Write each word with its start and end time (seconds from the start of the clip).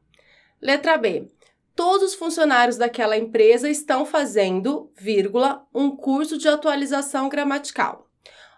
Letra 0.60 0.98
B. 0.98 1.26
Todos 1.74 2.10
os 2.10 2.14
funcionários 2.14 2.76
daquela 2.76 3.16
empresa 3.16 3.70
estão 3.70 4.04
fazendo, 4.04 4.92
vírgula, 4.94 5.66
um 5.74 5.90
curso 5.96 6.36
de 6.36 6.48
atualização 6.48 7.30
gramatical. 7.30 8.06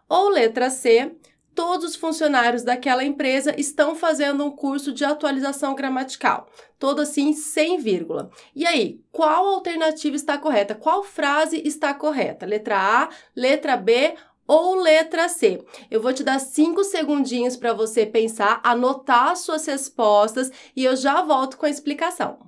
Ou 0.09 0.29
letra 0.29 0.69
C. 0.69 1.15
Todos 1.55 1.91
os 1.91 1.97
funcionários 1.97 2.63
daquela 2.63 3.05
empresa 3.05 3.55
estão 3.57 3.95
fazendo 3.95 4.43
um 4.43 4.51
curso 4.51 4.91
de 4.91 5.05
atualização 5.05 5.75
gramatical. 5.75 6.49
Todo 6.79 7.03
assim, 7.03 7.35
sem 7.35 7.79
vírgula. 7.79 8.31
E 8.57 8.67
aí, 8.67 9.01
qual 9.13 9.47
alternativa 9.47 10.17
está 10.17 10.39
correta? 10.39 10.75
Qual 10.75 11.05
frase 11.05 11.63
está 11.65 11.93
correta? 11.95 12.47
Letra 12.47 12.79
A, 12.79 13.11
letra 13.37 13.77
B 13.77 14.15
ou 14.47 14.77
letra 14.77 15.29
C? 15.29 15.65
Eu 15.91 16.01
vou 16.01 16.13
te 16.13 16.23
dar 16.23 16.39
cinco 16.39 16.85
segundinhos 16.85 17.57
para 17.57 17.73
você 17.73 18.05
pensar, 18.07 18.61
anotar 18.63 19.37
suas 19.37 19.67
respostas 19.67 20.51
e 20.77 20.85
eu 20.85 20.97
já 20.97 21.23
volto 21.23 21.57
com 21.57 21.67
a 21.67 21.71
explicação. 21.71 22.39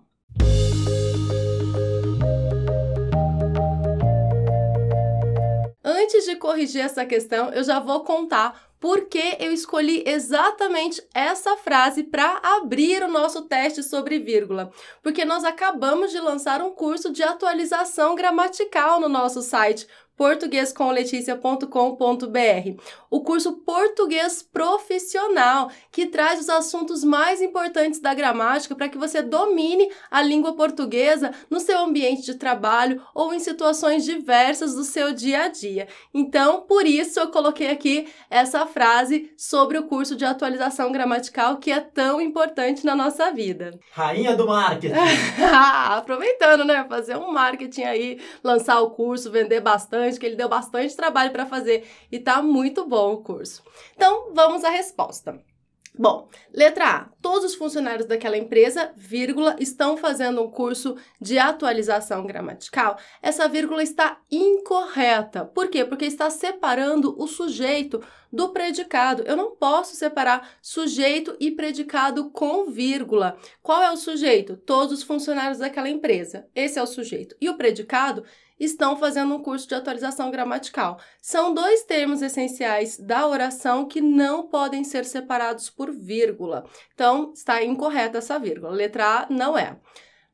Antes 5.83 6.25
de 6.25 6.37
corrigir 6.37 6.83
essa 6.83 7.05
questão, 7.05 7.51
eu 7.51 7.65
já 7.65 7.79
vou 7.81 8.05
contar 8.05 8.65
por 8.85 9.07
que 9.07 9.39
eu 9.41 9.51
escolhi 9.51 10.05
exatamente 10.07 11.03
essa 11.15 11.57
frase 11.57 12.03
para 12.03 12.39
abrir 12.43 13.03
o 13.03 13.09
nosso 13.09 13.41
teste 13.43 13.83
sobre 13.83 14.19
vírgula. 14.19 14.71
Porque 15.03 15.25
nós 15.25 15.43
acabamos 15.43 16.11
de 16.11 16.21
lançar 16.21 16.61
um 16.61 16.71
curso 16.71 17.11
de 17.11 17.23
atualização 17.23 18.15
gramatical 18.15 19.01
no 19.01 19.09
nosso 19.09 19.41
site 19.41 19.87
portuguescomleticia.com.br, 20.17 22.81
o 23.11 23.21
curso 23.23 23.55
Português 23.59 24.43
Profissional, 24.43 25.71
que 25.91 26.07
traz 26.07 26.41
os 26.41 26.49
assuntos 26.49 27.03
mais 27.03 27.43
importantes 27.43 27.99
da 28.01 28.15
gramática 28.15 28.75
para 28.75 28.89
que 28.89 28.99
você 28.99 29.23
domine 29.23 29.91
a 30.11 30.23
língua 30.23 30.55
portuguesa 30.55 31.33
no 31.51 31.59
seu 31.59 31.79
ambiente 31.79 32.23
de 32.23 32.35
trabalho 32.35 33.03
ou 33.15 33.35
em 33.35 33.41
situações 33.41 34.05
diversas 34.05 34.75
do 34.75 34.85
seu 34.85 35.13
dia 35.13 35.45
a 35.45 35.49
dia. 35.49 35.89
Então, 36.13 36.61
por 36.63 36.87
isso 36.87 37.19
eu 37.19 37.29
coloquei 37.29 37.71
aqui 37.71 38.07
essa 38.31 38.67
frase 38.67 39.33
sobre 39.37 39.79
o 39.79 39.85
curso 39.85 40.17
de 40.17 40.25
atualização 40.25 40.93
gramatical 40.93 41.57
que 41.57 41.73
é 41.73 41.81
tão 41.81 42.21
importante 42.21 42.87
na 42.87 42.95
nossa 42.95 43.33
vida. 43.33 43.79
Rainha 43.93 44.37
do 44.37 44.47
marketing. 44.47 44.95
Aproveitando, 45.91 46.65
né, 46.65 46.85
fazer 46.89 47.17
um 47.17 47.33
marketing 47.33 47.83
aí, 47.83 48.21
lançar 48.43 48.81
o 48.81 48.91
curso, 48.91 49.31
vender 49.31 49.61
bastante 49.61 50.04
bastante, 50.05 50.21
que 50.21 50.27
ele 50.27 50.37
deu 50.37 50.49
bastante 50.49 50.97
trabalho 50.97 51.33
para 51.33 51.47
fazer 51.47 51.87
e 52.11 52.19
tá 52.19 52.43
muito 52.43 52.87
bom 52.87 53.15
o 53.15 53.23
curso. 53.23 53.63
Então, 53.95 54.33
vamos 54.35 54.65
à 54.65 54.71
resposta. 54.71 55.41
Bom, 55.97 56.29
letra 56.53 56.87
A. 56.87 57.09
Todos 57.23 57.53
os 57.53 57.55
funcionários 57.55 58.09
daquela 58.09 58.37
empresa, 58.37 58.93
vírgula, 58.97 59.55
estão 59.61 59.97
fazendo 59.97 60.43
um 60.43 60.51
curso 60.51 60.97
de 61.21 61.39
atualização 61.39 62.27
gramatical. 62.27 62.99
Essa 63.23 63.49
vírgula 63.49 63.81
está 63.81 64.19
incorreta. 64.29 65.45
Por 65.45 65.69
quê? 65.69 65.85
Porque 65.85 66.05
está 66.05 66.29
separando 66.31 67.15
o 67.17 67.29
sujeito 67.29 68.03
do 68.33 68.49
predicado. 68.49 69.23
Eu 69.25 69.37
não 69.37 69.55
posso 69.55 69.95
separar 69.95 70.51
sujeito 70.61 71.37
e 71.39 71.53
predicado 71.53 72.29
com 72.31 72.69
vírgula. 72.73 73.39
Qual 73.63 73.81
é 73.81 73.93
o 73.93 73.97
sujeito? 73.97 74.57
Todos 74.57 74.99
os 74.99 75.05
funcionários 75.05 75.59
daquela 75.59 75.89
empresa. 75.89 76.49
Esse 76.57 76.77
é 76.77 76.83
o 76.83 76.89
sujeito. 76.89 77.37
E 77.41 77.49
o 77.49 77.57
predicado 77.57 78.25
estão 78.59 78.97
fazendo 78.97 79.35
um 79.35 79.43
curso 79.43 79.69
de 79.69 79.75
atualização 79.75 80.31
gramatical. 80.31 80.99
São 81.21 81.53
dois 81.53 81.83
termos 81.83 82.23
essenciais 82.23 82.99
da 82.99 83.27
oração 83.27 83.87
que 83.87 84.01
não 84.01 84.49
podem 84.49 84.85
ser 84.85 85.05
separados 85.05 85.69
por 85.69 85.91
vírgula. 85.93 86.65
Então, 86.95 87.33
está 87.35 87.63
incorreta 87.63 88.19
essa 88.19 88.39
vírgula. 88.39 88.73
Letra 88.73 89.05
A 89.05 89.27
não 89.31 89.57
é. 89.59 89.79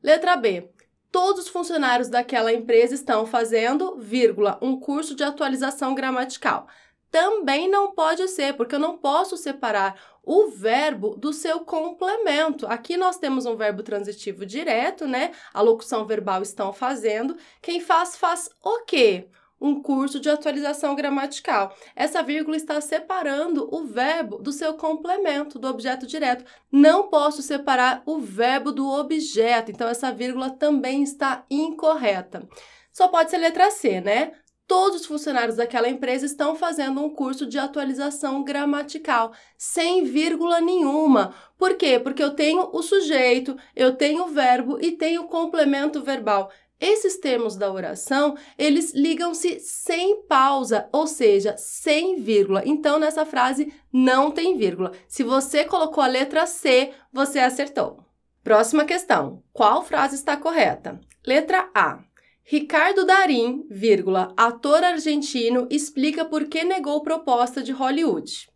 Letra 0.01 0.35
B. 0.35 0.69
Todos 1.11 1.45
os 1.45 1.49
funcionários 1.49 2.07
daquela 2.07 2.53
empresa 2.53 2.95
estão 2.95 3.25
fazendo, 3.25 3.97
vírgula, 3.97 4.57
um 4.61 4.79
curso 4.79 5.13
de 5.13 5.23
atualização 5.23 5.93
gramatical 5.93 6.67
também 7.11 7.69
não 7.69 7.91
pode 7.91 8.25
ser, 8.29 8.55
porque 8.55 8.73
eu 8.73 8.79
não 8.79 8.97
posso 8.97 9.35
separar 9.35 10.01
o 10.23 10.47
verbo 10.47 11.15
do 11.17 11.33
seu 11.33 11.59
complemento. 11.59 12.65
Aqui 12.67 12.95
nós 12.95 13.17
temos 13.17 13.45
um 13.45 13.55
verbo 13.55 13.83
transitivo 13.83 14.45
direto, 14.45 15.05
né? 15.05 15.31
A 15.53 15.61
locução 15.61 16.05
verbal 16.05 16.41
estão 16.41 16.71
fazendo. 16.71 17.35
Quem 17.61 17.81
faz, 17.81 18.15
faz 18.15 18.49
o 18.63 18.85
quê? 18.85 19.27
Um 19.59 19.81
curso 19.81 20.19
de 20.19 20.29
atualização 20.29 20.95
gramatical. 20.95 21.75
Essa 21.95 22.23
vírgula 22.23 22.55
está 22.55 22.79
separando 22.81 23.67
o 23.71 23.83
verbo 23.83 24.37
do 24.37 24.51
seu 24.51 24.73
complemento, 24.75 25.59
do 25.59 25.67
objeto 25.67 26.07
direto. 26.07 26.45
Não 26.71 27.09
posso 27.09 27.41
separar 27.41 28.01
o 28.05 28.19
verbo 28.19 28.71
do 28.71 28.89
objeto, 28.89 29.69
então 29.69 29.87
essa 29.87 30.11
vírgula 30.11 30.49
também 30.49 31.03
está 31.03 31.45
incorreta. 31.49 32.47
Só 32.91 33.07
pode 33.07 33.29
ser 33.29 33.37
letra 33.37 33.69
C, 33.69 34.01
né? 34.01 34.33
Todos 34.71 35.01
os 35.01 35.05
funcionários 35.05 35.57
daquela 35.57 35.89
empresa 35.89 36.25
estão 36.25 36.55
fazendo 36.55 37.03
um 37.03 37.09
curso 37.09 37.45
de 37.45 37.59
atualização 37.59 38.41
gramatical, 38.41 39.33
sem 39.57 40.05
vírgula 40.05 40.61
nenhuma. 40.61 41.35
Por 41.57 41.75
quê? 41.75 41.99
Porque 41.99 42.23
eu 42.23 42.29
tenho 42.33 42.69
o 42.71 42.81
sujeito, 42.81 43.57
eu 43.75 43.97
tenho 43.97 44.23
o 44.23 44.27
verbo 44.29 44.77
e 44.79 44.93
tenho 44.93 45.23
o 45.23 45.27
complemento 45.27 46.01
verbal. 46.01 46.49
Esses 46.79 47.17
termos 47.17 47.57
da 47.57 47.69
oração, 47.69 48.37
eles 48.57 48.93
ligam-se 48.93 49.59
sem 49.59 50.23
pausa, 50.23 50.87
ou 50.93 51.05
seja, 51.05 51.57
sem 51.57 52.21
vírgula. 52.21 52.63
Então, 52.65 52.97
nessa 52.97 53.25
frase 53.25 53.73
não 53.91 54.31
tem 54.31 54.55
vírgula. 54.55 54.93
Se 55.05 55.21
você 55.21 55.65
colocou 55.65 56.01
a 56.01 56.07
letra 56.07 56.45
C, 56.45 56.93
você 57.11 57.39
acertou. 57.39 58.05
Próxima 58.41 58.85
questão. 58.85 59.43
Qual 59.51 59.83
frase 59.83 60.15
está 60.15 60.37
correta? 60.37 60.97
Letra 61.27 61.69
A. 61.75 61.99
Ricardo 62.43 63.05
Darim, 63.05 63.65
vírgula, 63.69 64.33
ator 64.35 64.83
argentino, 64.83 65.67
explica 65.69 66.25
por 66.25 66.45
que 66.45 66.63
negou 66.63 67.01
proposta 67.01 67.63
de 67.63 67.71
Hollywood. 67.71 68.49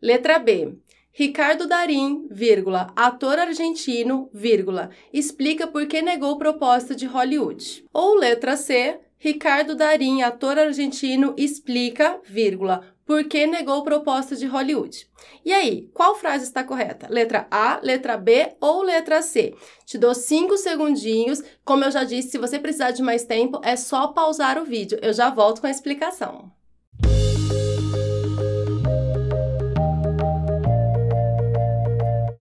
Letra 0.00 0.38
B. 0.38 0.78
Ricardo 1.16 1.66
Darim, 1.66 2.26
vírgula, 2.30 2.92
ator 2.96 3.38
argentino, 3.38 4.28
vírgula, 4.32 4.90
explica 5.12 5.66
por 5.66 5.86
que 5.86 6.02
negou 6.02 6.36
proposta 6.38 6.94
de 6.94 7.06
Hollywood. 7.06 7.84
Ou 7.92 8.16
letra 8.16 8.56
C. 8.56 9.00
Ricardo 9.16 9.74
Darim, 9.74 10.22
ator 10.22 10.58
argentino, 10.58 11.34
explica, 11.38 12.20
vírgula, 12.28 12.93
por 13.06 13.24
que 13.24 13.46
negou 13.46 13.82
proposta 13.82 14.34
de 14.34 14.46
Hollywood. 14.46 15.06
E 15.44 15.52
aí, 15.52 15.90
qual 15.92 16.14
frase 16.14 16.44
está 16.44 16.64
correta? 16.64 17.06
Letra 17.10 17.46
A, 17.50 17.78
letra 17.82 18.16
B 18.16 18.54
ou 18.60 18.82
letra 18.82 19.20
C? 19.22 19.54
Te 19.84 19.98
dou 19.98 20.14
cinco 20.14 20.56
segundinhos. 20.56 21.42
Como 21.64 21.84
eu 21.84 21.90
já 21.90 22.04
disse, 22.04 22.30
se 22.30 22.38
você 22.38 22.58
precisar 22.58 22.92
de 22.92 23.02
mais 23.02 23.24
tempo, 23.24 23.60
é 23.62 23.76
só 23.76 24.08
pausar 24.08 24.58
o 24.58 24.64
vídeo. 24.64 24.98
Eu 25.02 25.12
já 25.12 25.30
volto 25.30 25.60
com 25.60 25.66
a 25.66 25.70
explicação. 25.70 26.50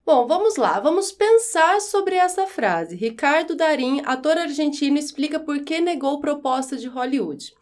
Bom, 0.05 0.27
vamos 0.27 0.57
lá, 0.57 0.79
vamos 0.79 1.11
pensar 1.11 1.81
sobre 1.81 2.15
essa 2.15 2.45
frase. 2.45 2.95
Ricardo 2.95 3.55
Darim, 3.55 4.01
ator 4.05 4.37
argentino, 4.37 4.97
explica 4.97 5.39
por 5.39 5.59
que 5.61 5.81
negou 5.81 6.19
proposta 6.19 6.77
de 6.77 6.87
Hollywood. 6.87 7.53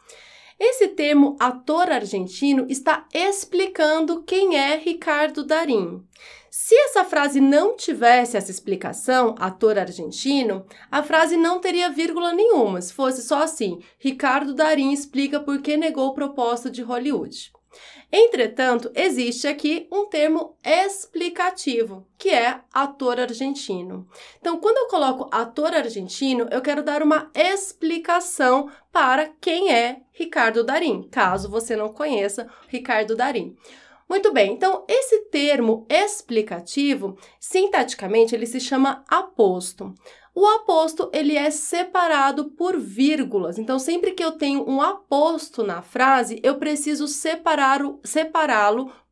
Esse 0.64 0.90
termo 0.90 1.36
ator 1.40 1.90
argentino 1.90 2.68
está 2.70 3.08
explicando 3.12 4.22
quem 4.22 4.60
é 4.60 4.78
Ricardo 4.78 5.44
Darim. 5.44 6.06
Se 6.52 6.76
essa 6.76 7.04
frase 7.04 7.42
não 7.42 7.76
tivesse 7.76 8.38
essa 8.38 8.52
explicação, 8.52 9.34
ator 9.40 9.80
argentino, 9.80 10.64
a 10.92 11.02
frase 11.02 11.36
não 11.36 11.60
teria 11.60 11.90
vírgula 11.90 12.32
nenhuma, 12.32 12.80
se 12.80 12.94
fosse 12.94 13.24
só 13.24 13.42
assim: 13.42 13.80
Ricardo 13.98 14.54
Darim 14.54 14.92
explica 14.92 15.40
por 15.40 15.64
que 15.64 15.76
negou 15.76 16.14
proposta 16.14 16.70
de 16.70 16.84
Hollywood. 16.84 17.52
Entretanto, 18.12 18.92
existe 18.94 19.48
aqui 19.48 19.88
um 19.92 20.06
termo 20.06 20.58
explicativo, 20.64 22.06
que 22.18 22.30
é 22.30 22.60
ator 22.74 23.20
argentino. 23.20 24.08
Então, 24.40 24.60
quando 24.60 24.78
eu 24.78 24.88
coloco 24.88 25.30
ator 25.32 25.74
argentino, 25.74 26.48
eu 26.52 26.62
quero 26.62 26.84
dar 26.84 27.02
uma 27.02 27.32
explicação 27.34 28.70
para 28.92 29.32
quem 29.40 29.74
é 29.74 30.02
Ricardo 30.12 30.64
Darim, 30.64 31.08
caso 31.10 31.50
você 31.50 31.76
não 31.76 31.94
conheça 31.94 32.48
Ricardo 32.68 33.16
Darim. 33.16 33.56
Muito 34.12 34.34
bem, 34.34 34.52
então 34.52 34.84
esse 34.90 35.20
termo 35.30 35.86
explicativo, 35.90 37.18
sintaticamente, 37.40 38.36
ele 38.36 38.46
se 38.46 38.60
chama 38.60 39.06
aposto. 39.08 39.96
O 40.34 40.48
aposto 40.48 41.10
ele 41.14 41.36
é 41.36 41.52
separado 41.52 42.52
por 42.52 42.78
vírgulas. 42.78 43.58
Então, 43.58 43.78
sempre 43.78 44.12
que 44.12 44.24
eu 44.24 44.32
tenho 44.32 44.68
um 44.68 44.82
aposto 44.82 45.62
na 45.62 45.82
frase, 45.82 46.40
eu 46.42 46.56
preciso 46.56 47.08
separá-lo 47.08 48.00
separá 48.04 48.62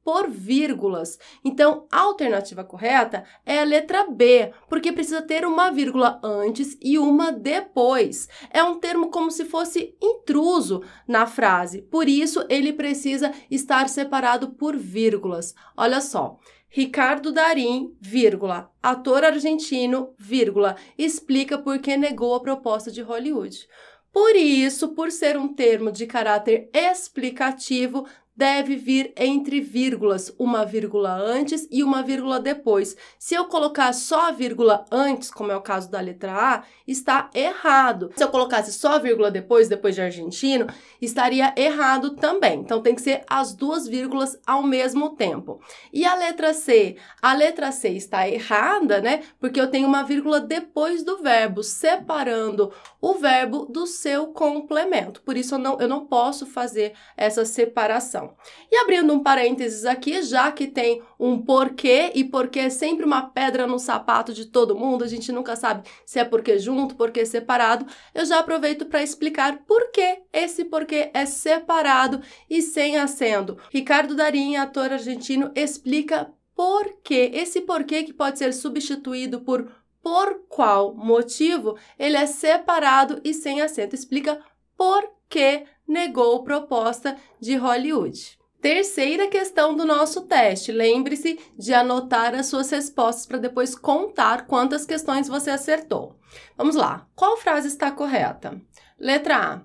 por 0.03 0.29
vírgulas. 0.29 1.19
Então, 1.43 1.85
a 1.91 1.99
alternativa 1.99 2.63
correta 2.63 3.23
é 3.45 3.59
a 3.59 3.63
letra 3.63 4.09
B, 4.09 4.51
porque 4.67 4.91
precisa 4.91 5.21
ter 5.21 5.45
uma 5.45 5.69
vírgula 5.69 6.19
antes 6.23 6.77
e 6.81 6.97
uma 6.97 7.31
depois. 7.31 8.27
É 8.49 8.63
um 8.63 8.79
termo 8.79 9.09
como 9.09 9.29
se 9.29 9.45
fosse 9.45 9.95
intruso 10.01 10.81
na 11.07 11.27
frase, 11.27 11.81
por 11.83 12.07
isso 12.07 12.43
ele 12.49 12.73
precisa 12.73 13.31
estar 13.51 13.87
separado 13.87 14.49
por 14.51 14.75
vírgulas. 14.75 15.53
Olha 15.77 16.01
só. 16.01 16.39
Ricardo 16.71 17.31
Darim, 17.31 17.95
vírgula, 17.99 18.71
ator 18.81 19.25
argentino, 19.25 20.13
vírgula, 20.17 20.75
explica 20.97 21.57
por 21.57 21.79
que 21.79 21.97
negou 21.97 22.35
a 22.35 22.41
proposta 22.41 22.91
de 22.91 23.01
Hollywood. 23.01 23.67
Por 24.11 24.35
isso, 24.35 24.89
por 24.89 25.11
ser 25.11 25.35
um 25.35 25.51
termo 25.51 25.91
de 25.91 26.05
caráter 26.05 26.69
explicativo, 26.71 28.07
deve 28.39 28.77
vir 28.77 29.11
entre 29.17 29.59
vírgulas, 29.59 30.33
uma 30.39 30.63
vírgula 30.63 31.11
antes 31.13 31.67
e 31.69 31.83
uma 31.83 32.01
vírgula 32.01 32.39
depois. 32.39 32.95
Se 33.19 33.35
eu 33.35 33.43
colocar 33.45 33.91
só 33.91 34.29
a 34.29 34.31
vírgula 34.31 34.85
antes, 34.89 35.29
como 35.29 35.51
é 35.51 35.57
o 35.57 35.61
caso 35.61 35.91
da 35.91 35.99
letra 35.99 36.31
A, 36.31 36.63
está 36.87 37.29
errado. 37.35 38.13
Se 38.15 38.23
eu 38.23 38.29
colocasse 38.29 38.71
só 38.71 38.93
a 38.93 38.97
vírgula 38.97 39.29
depois, 39.29 39.67
depois 39.67 39.93
de 39.93 40.01
argentino, 40.01 40.67
estaria 41.01 41.53
errado 41.57 42.11
também. 42.11 42.61
Então 42.61 42.81
tem 42.81 42.95
que 42.95 43.01
ser 43.01 43.25
as 43.27 43.53
duas 43.53 43.85
vírgulas 43.85 44.39
ao 44.47 44.63
mesmo 44.63 45.09
tempo. 45.17 45.59
E 45.91 46.05
a 46.05 46.15
letra 46.15 46.53
C? 46.53 46.95
A 47.21 47.33
letra 47.33 47.73
C 47.73 47.89
está 47.89 48.25
errada, 48.25 49.01
né? 49.01 49.21
Porque 49.37 49.59
eu 49.59 49.69
tenho 49.69 49.85
uma 49.85 50.01
vírgula 50.03 50.39
depois 50.39 51.03
do 51.03 51.17
verbo, 51.17 51.61
separando 51.61 52.71
o 53.01 53.15
verbo 53.15 53.65
do 53.65 53.85
seu 53.85 54.27
complemento. 54.27 55.21
Por 55.23 55.35
isso 55.35 55.55
eu 55.55 55.59
não, 55.59 55.77
eu 55.81 55.89
não 55.89 56.05
posso 56.05 56.45
fazer 56.45 56.93
essa 57.17 57.43
separação. 57.43 58.28
E 58.71 58.75
abrindo 58.77 59.13
um 59.13 59.21
parênteses 59.21 59.85
aqui, 59.85 60.21
já 60.21 60.51
que 60.51 60.67
tem 60.67 61.01
um 61.19 61.41
porquê, 61.41 62.11
e 62.15 62.23
porquê 62.23 62.59
é 62.59 62.69
sempre 62.69 63.05
uma 63.05 63.29
pedra 63.29 63.67
no 63.67 63.79
sapato 63.79 64.33
de 64.33 64.45
todo 64.45 64.75
mundo, 64.75 65.03
a 65.03 65.07
gente 65.07 65.31
nunca 65.31 65.55
sabe 65.55 65.87
se 66.05 66.19
é 66.19 66.25
porquê 66.25 66.57
junto, 66.57 66.95
porquê 66.95 67.25
separado, 67.25 67.85
eu 68.13 68.25
já 68.25 68.39
aproveito 68.39 68.85
para 68.85 69.03
explicar 69.03 69.59
por 69.65 69.91
que 69.91 70.19
esse 70.31 70.65
porquê 70.65 71.11
é 71.13 71.25
separado 71.25 72.21
e 72.49 72.61
sem 72.61 72.97
acento. 72.97 73.57
Ricardo 73.71 74.15
Darim, 74.15 74.55
ator 74.55 74.91
argentino, 74.91 75.51
explica 75.55 76.31
por 76.55 76.97
que 77.03 77.31
esse 77.33 77.61
porquê 77.61 78.03
que 78.03 78.13
pode 78.13 78.37
ser 78.37 78.53
substituído 78.53 79.41
por 79.41 79.71
por 80.01 80.45
qual 80.47 80.93
motivo 80.95 81.77
ele 81.97 82.17
é 82.17 82.25
separado 82.25 83.19
e 83.23 83.33
sem 83.33 83.61
acento. 83.61 83.95
Explica 83.95 84.39
por 84.77 85.09
que 85.29 85.65
negou 85.89 86.43
proposta 86.43 87.17
de 87.39 87.55
Hollywood. 87.55 88.37
Terceira 88.61 89.27
questão 89.27 89.75
do 89.75 89.85
nosso 89.85 90.21
teste. 90.21 90.71
Lembre-se 90.71 91.39
de 91.57 91.73
anotar 91.73 92.35
as 92.35 92.47
suas 92.47 92.69
respostas 92.69 93.25
para 93.25 93.37
depois 93.37 93.73
contar 93.73 94.45
quantas 94.45 94.85
questões 94.85 95.27
você 95.27 95.49
acertou. 95.49 96.15
Vamos 96.55 96.75
lá. 96.75 97.07
Qual 97.15 97.37
frase 97.37 97.69
está 97.69 97.89
correta? 97.89 98.61
Letra 98.99 99.37
A. 99.37 99.61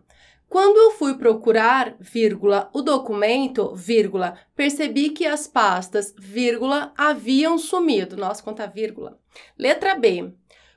Quando 0.48 0.76
eu 0.76 0.92
fui 0.92 1.18
procurar, 1.18 1.96
vírgula, 1.98 2.70
o 2.72 2.80
documento, 2.80 3.74
vírgula, 3.74 4.38
percebi 4.54 5.10
que 5.10 5.26
as 5.26 5.48
pastas, 5.48 6.14
vírgula, 6.16 6.92
haviam 6.96 7.58
sumido. 7.58 8.16
Nossa, 8.16 8.40
quanta 8.40 8.64
vírgula. 8.64 9.18
Letra 9.58 9.96
B. 9.96 10.32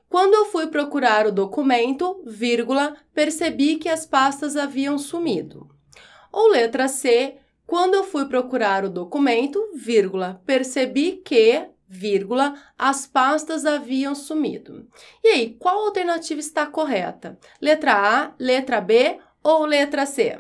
Quando 0.10 0.34
eu 0.34 0.46
fui 0.46 0.68
procurar 0.68 1.28
o 1.28 1.32
documento, 1.32 2.22
vírgula, 2.26 2.96
percebi 3.14 3.76
que 3.76 3.90
as 3.90 4.06
pastas 4.06 4.56
haviam 4.56 4.98
sumido. 4.98 5.70
Ou 6.32 6.50
letra 6.50 6.88
C, 6.88 7.38
quando 7.66 7.96
eu 7.96 8.04
fui 8.04 8.26
procurar 8.26 8.86
o 8.86 8.90
documento, 8.90 9.60
vírgula, 9.76 10.42
percebi 10.46 11.22
que, 11.24 11.68
vírgula, 11.86 12.56
as 12.78 13.06
pastas 13.06 13.66
haviam 13.66 14.16
sumido. 14.16 14.88
E 15.22 15.28
aí, 15.28 15.56
qual 15.60 15.86
alternativa 15.86 16.40
está 16.40 16.66
correta? 16.66 17.38
Letra 17.62 17.94
A, 17.94 18.34
letra 18.40 18.80
B 18.80 19.20
ou 19.44 19.66
letra 19.66 20.06
C? 20.06 20.38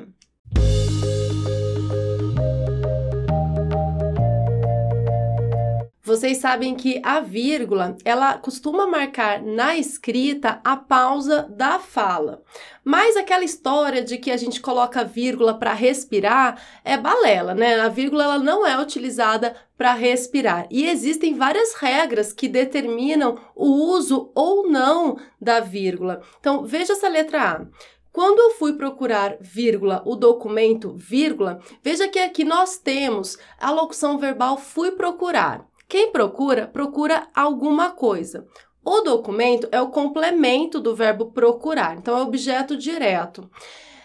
Vocês 6.07 6.37
sabem 6.37 6.73
que 6.73 7.01
a 7.03 7.19
vírgula, 7.19 7.97
ela 8.05 8.37
costuma 8.37 8.87
marcar 8.87 9.41
na 9.43 9.75
escrita 9.75 10.61
a 10.63 10.77
pausa 10.77 11.45
da 11.49 11.79
fala. 11.79 12.41
Mas 12.81 13.17
aquela 13.17 13.43
história 13.43 14.01
de 14.01 14.17
que 14.17 14.31
a 14.31 14.37
gente 14.37 14.61
coloca 14.61 15.03
vírgula 15.03 15.59
para 15.59 15.73
respirar 15.73 16.61
é 16.85 16.95
balela, 16.95 17.53
né? 17.53 17.81
A 17.81 17.89
vírgula 17.89 18.23
ela 18.23 18.39
não 18.39 18.65
é 18.65 18.81
utilizada 18.81 19.53
para 19.77 19.91
respirar. 19.91 20.65
E 20.71 20.87
existem 20.87 21.33
várias 21.33 21.73
regras 21.73 22.31
que 22.31 22.47
determinam 22.47 23.37
o 23.53 23.67
uso 23.91 24.31
ou 24.33 24.69
não 24.69 25.17
da 25.41 25.59
vírgula. 25.59 26.21
Então, 26.39 26.63
veja 26.63 26.93
essa 26.93 27.09
letra 27.09 27.51
A. 27.51 27.65
Quando 28.13 28.39
eu 28.39 28.51
fui 28.51 28.77
procurar 28.77 29.35
vírgula, 29.41 30.01
o 30.05 30.15
documento 30.15 30.93
vírgula, 30.95 31.59
veja 31.83 32.07
que 32.07 32.17
aqui 32.17 32.45
nós 32.45 32.77
temos 32.77 33.37
a 33.59 33.71
locução 33.71 34.17
verbal 34.17 34.57
fui 34.57 34.91
procurar. 34.91 35.66
Quem 35.88 36.12
procura, 36.12 36.67
procura 36.67 37.27
alguma 37.34 37.91
coisa. 37.91 38.46
O 38.84 39.01
documento 39.01 39.67
é 39.72 39.82
o 39.82 39.89
complemento 39.89 40.79
do 40.79 40.96
verbo 40.96 41.32
procurar, 41.32 41.98
então 41.98 42.17
é 42.17 42.22
objeto 42.22 42.75
direto. 42.75 43.50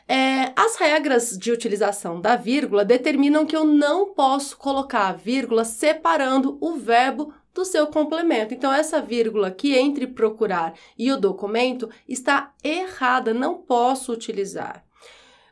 É, 0.09 0.53
as 0.57 0.77
regras 0.77 1.39
de 1.39 1.51
utilização 1.51 2.21
da 2.21 2.37
vírgula 2.37 2.85
determinam 2.85 3.47
que 3.47 3.57
eu 3.57 3.65
não 3.65 4.13
posso 4.13 4.57
colocar 4.57 5.09
a 5.09 5.13
vírgula 5.13 5.65
separando 5.65 6.59
o 6.61 6.75
verbo 6.75 7.33
do 7.55 7.65
seu 7.65 7.87
complemento. 7.87 8.55
Então, 8.55 8.73
essa 8.73 9.01
vírgula 9.01 9.49
aqui 9.49 9.75
entre 9.77 10.07
procurar 10.07 10.75
e 10.99 11.13
o 11.13 11.17
documento 11.17 11.89
está 12.09 12.53
errada, 12.63 13.33
não 13.33 13.59
posso 13.59 14.13
utilizar. 14.13 14.85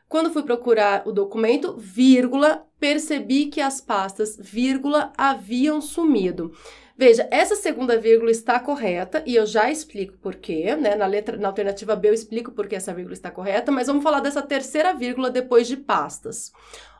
Quando 0.09 0.31
fui 0.31 0.43
procurar 0.43 1.03
o 1.07 1.11
documento, 1.11 1.75
vírgula, 1.77 2.67
percebi 2.81 3.45
que 3.45 3.61
as 3.61 3.79
pastas, 3.79 4.35
vírgula, 4.37 5.13
haviam 5.15 5.79
sumido. 5.79 6.51
Veja, 6.97 7.27
essa 7.31 7.55
segunda 7.55 7.97
vírgula 7.97 8.31
está 8.31 8.59
correta 8.59 9.23
e 9.25 9.35
eu 9.35 9.45
já 9.45 9.71
explico 9.71 10.17
por 10.17 10.35
quê, 10.35 10.75
né? 10.75 10.95
Na 10.95 11.05
letra, 11.05 11.37
na 11.37 11.47
alternativa 11.47 11.95
B 11.95 12.09
eu 12.09 12.13
explico 12.13 12.51
por 12.51 12.67
que 12.67 12.75
essa 12.75 12.93
vírgula 12.93 13.13
está 13.13 13.29
correta, 13.29 13.71
mas 13.71 13.85
vamos 13.85 14.03
falar 14.03 14.19
dessa 14.19 14.41
terceira 14.41 14.93
vírgula 14.93 15.29
depois 15.29 15.67
de 15.67 15.77
pastas. 15.77 16.51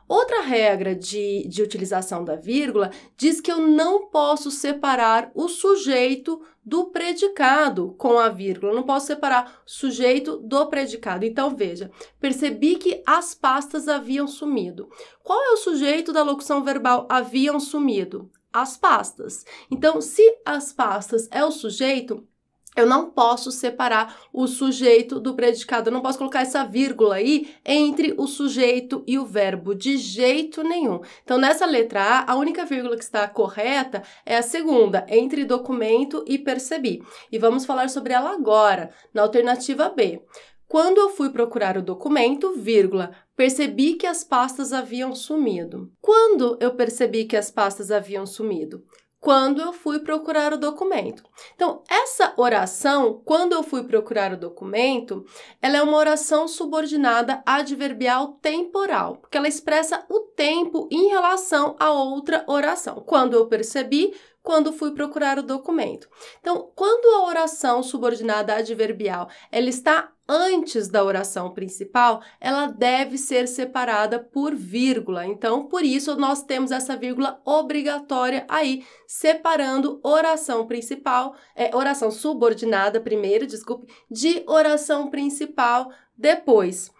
Outra 0.08 0.40
regra 0.42 0.94
de, 0.94 1.46
de 1.48 1.62
utilização 1.62 2.24
da 2.24 2.36
vírgula 2.36 2.90
diz 3.16 3.40
que 3.40 3.50
eu 3.50 3.58
não 3.58 4.08
posso 4.08 4.50
separar 4.50 5.30
o 5.34 5.48
sujeito 5.48 6.40
do 6.64 6.86
predicado 6.86 7.94
com 7.98 8.18
a 8.18 8.28
vírgula. 8.28 8.72
Eu 8.72 8.76
não 8.76 8.82
posso 8.82 9.06
separar 9.06 9.62
sujeito 9.66 10.36
do 10.36 10.66
predicado. 10.66 11.24
Então, 11.24 11.54
veja, 11.54 11.90
percebi 12.20 12.76
que 12.76 13.02
as 13.06 13.34
pastas 13.34 13.88
haviam 13.88 14.26
sumido. 14.26 14.88
Qual 15.22 15.40
é 15.40 15.50
o 15.52 15.56
sujeito 15.56 16.12
da 16.12 16.22
locução 16.22 16.62
verbal 16.62 17.06
haviam 17.08 17.58
sumido? 17.58 18.30
As 18.52 18.76
pastas. 18.76 19.44
Então, 19.70 20.00
se 20.00 20.22
as 20.44 20.72
pastas 20.72 21.26
é 21.30 21.42
o 21.42 21.50
sujeito, 21.50 22.26
eu 22.74 22.86
não 22.86 23.10
posso 23.10 23.50
separar 23.50 24.16
o 24.32 24.46
sujeito 24.46 25.20
do 25.20 25.34
predicado, 25.34 25.88
eu 25.88 25.92
não 25.92 26.00
posso 26.00 26.16
colocar 26.16 26.40
essa 26.40 26.64
vírgula 26.64 27.16
aí 27.16 27.54
entre 27.64 28.14
o 28.16 28.26
sujeito 28.26 29.04
e 29.06 29.18
o 29.18 29.26
verbo, 29.26 29.74
de 29.74 29.98
jeito 29.98 30.62
nenhum. 30.62 31.00
Então, 31.22 31.36
nessa 31.36 31.66
letra 31.66 32.02
A, 32.02 32.32
a 32.32 32.34
única 32.34 32.64
vírgula 32.64 32.96
que 32.96 33.04
está 33.04 33.28
correta 33.28 34.02
é 34.24 34.36
a 34.36 34.42
segunda, 34.42 35.04
entre 35.08 35.44
documento 35.44 36.24
e 36.26 36.38
percebi. 36.38 37.02
E 37.30 37.38
vamos 37.38 37.66
falar 37.66 37.90
sobre 37.90 38.14
ela 38.14 38.32
agora, 38.32 38.90
na 39.12 39.22
alternativa 39.22 39.90
B. 39.90 40.22
Quando 40.66 40.98
eu 40.98 41.10
fui 41.10 41.28
procurar 41.28 41.76
o 41.76 41.82
documento, 41.82 42.54
vírgula, 42.54 43.10
percebi 43.36 43.92
que 43.92 44.06
as 44.06 44.24
pastas 44.24 44.72
haviam 44.72 45.14
sumido. 45.14 45.92
Quando 46.00 46.56
eu 46.58 46.74
percebi 46.74 47.26
que 47.26 47.36
as 47.36 47.50
pastas 47.50 47.90
haviam 47.90 48.24
sumido? 48.24 48.82
quando 49.22 49.62
eu 49.62 49.72
fui 49.72 50.00
procurar 50.00 50.52
o 50.52 50.58
documento. 50.58 51.22
Então, 51.54 51.84
essa 51.88 52.31
oração, 52.42 53.20
quando 53.24 53.52
eu 53.52 53.62
fui 53.62 53.84
procurar 53.84 54.32
o 54.32 54.36
documento, 54.36 55.24
ela 55.60 55.76
é 55.78 55.82
uma 55.82 55.96
oração 55.96 56.46
subordinada 56.46 57.42
adverbial 57.46 58.38
temporal, 58.42 59.16
porque 59.16 59.36
ela 59.36 59.48
expressa 59.48 60.04
o 60.08 60.20
tempo 60.20 60.88
em 60.90 61.08
relação 61.08 61.76
a 61.78 61.90
outra 61.90 62.44
oração. 62.46 63.02
Quando 63.06 63.34
eu 63.34 63.46
percebi, 63.46 64.14
quando 64.42 64.72
fui 64.72 64.92
procurar 64.92 65.38
o 65.38 65.42
documento. 65.42 66.08
Então, 66.40 66.70
quando 66.74 67.06
a 67.14 67.26
oração 67.26 67.82
subordinada 67.82 68.54
adverbial 68.54 69.28
ela 69.50 69.68
está 69.68 70.12
antes 70.28 70.88
da 70.88 71.04
oração 71.04 71.52
principal, 71.52 72.22
ela 72.40 72.66
deve 72.66 73.18
ser 73.18 73.46
separada 73.46 74.18
por 74.18 74.54
vírgula. 74.54 75.26
Então, 75.26 75.66
por 75.66 75.84
isso 75.84 76.16
nós 76.16 76.42
temos 76.42 76.70
essa 76.70 76.96
vírgula 76.96 77.40
obrigatória 77.44 78.44
aí, 78.48 78.84
separando 79.06 80.00
oração 80.02 80.66
principal, 80.66 81.34
é, 81.54 81.74
oração 81.76 82.10
subordinada 82.10 83.00
primeiro, 83.00 83.46
desculpe, 83.46 83.92
de 84.10 84.42
oração 84.46 85.10
principal 85.10 85.90
depois. 86.16 86.90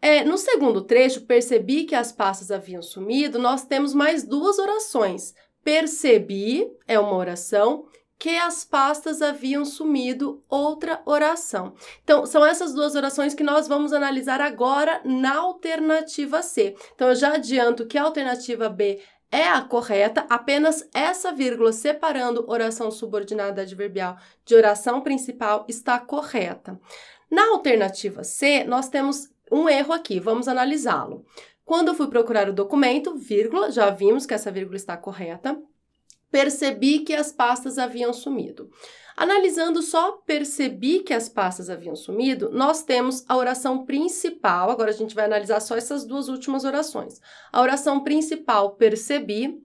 É, 0.00 0.22
no 0.22 0.36
segundo 0.36 0.82
trecho, 0.82 1.22
percebi 1.22 1.84
que 1.84 1.94
as 1.94 2.12
pastas 2.12 2.50
haviam 2.50 2.82
sumido, 2.82 3.38
nós 3.38 3.64
temos 3.64 3.94
mais 3.94 4.22
duas 4.22 4.58
orações. 4.58 5.34
Percebi 5.64 6.70
é 6.86 6.98
uma 7.00 7.16
oração 7.16 7.86
que 8.18 8.36
as 8.36 8.64
pastas 8.64 9.20
haviam 9.20 9.64
sumido, 9.64 10.42
outra 10.48 11.02
oração. 11.04 11.74
Então, 12.02 12.24
são 12.24 12.44
essas 12.46 12.72
duas 12.72 12.94
orações 12.94 13.34
que 13.34 13.42
nós 13.42 13.66
vamos 13.66 13.92
analisar 13.92 14.40
agora 14.40 15.00
na 15.04 15.36
alternativa 15.38 16.40
C. 16.42 16.76
Então, 16.94 17.08
eu 17.08 17.14
já 17.14 17.34
adianto 17.34 17.86
que 17.86 17.98
a 17.98 18.02
alternativa 18.02 18.68
B 18.68 19.00
é 19.30 19.48
a 19.48 19.60
correta, 19.62 20.24
apenas 20.30 20.88
essa 20.94 21.32
vírgula 21.32 21.72
separando 21.72 22.44
oração 22.48 22.90
subordinada 22.90 23.62
adverbial 23.62 24.16
de 24.44 24.54
oração 24.54 25.00
principal 25.00 25.66
está 25.68 25.98
correta. 25.98 26.78
Na 27.30 27.48
alternativa 27.48 28.22
C, 28.22 28.62
nós 28.62 28.88
temos 28.88 29.28
um 29.50 29.68
erro 29.68 29.92
aqui, 29.92 30.20
vamos 30.20 30.46
analisá-lo. 30.46 31.24
Quando 31.64 31.88
eu 31.88 31.94
fui 31.94 32.08
procurar 32.08 32.48
o 32.48 32.52
documento, 32.52 33.16
vírgula, 33.16 33.70
já 33.70 33.90
vimos 33.90 34.26
que 34.26 34.34
essa 34.34 34.50
vírgula 34.50 34.76
está 34.76 34.96
correta, 34.96 35.58
percebi 36.30 36.98
que 37.00 37.14
as 37.14 37.32
pastas 37.32 37.78
haviam 37.78 38.12
sumido. 38.12 38.70
Analisando 39.16 39.80
só 39.80 40.12
percebi 40.26 40.98
que 40.98 41.14
as 41.14 41.28
pastas 41.28 41.70
haviam 41.70 41.94
sumido, 41.94 42.50
nós 42.52 42.82
temos 42.82 43.24
a 43.28 43.36
oração 43.36 43.84
principal. 43.84 44.70
Agora 44.70 44.90
a 44.90 44.94
gente 44.94 45.14
vai 45.14 45.24
analisar 45.24 45.60
só 45.60 45.76
essas 45.76 46.04
duas 46.04 46.28
últimas 46.28 46.64
orações. 46.64 47.20
A 47.52 47.62
oração 47.62 48.02
principal, 48.02 48.74
percebi, 48.74 49.56